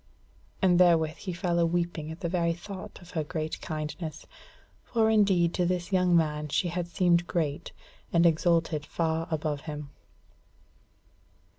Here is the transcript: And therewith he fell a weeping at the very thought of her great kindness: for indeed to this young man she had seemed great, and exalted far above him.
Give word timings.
And 0.63 0.79
therewith 0.79 1.17
he 1.17 1.31
fell 1.31 1.59
a 1.59 1.65
weeping 1.67 2.09
at 2.09 2.21
the 2.21 2.27
very 2.27 2.53
thought 2.53 2.99
of 3.03 3.11
her 3.11 3.23
great 3.23 3.61
kindness: 3.61 4.25
for 4.83 5.11
indeed 5.11 5.53
to 5.53 5.65
this 5.67 5.91
young 5.91 6.17
man 6.17 6.49
she 6.49 6.69
had 6.69 6.87
seemed 6.87 7.27
great, 7.27 7.71
and 8.11 8.25
exalted 8.25 8.83
far 8.83 9.27
above 9.29 9.61
him. 9.69 9.91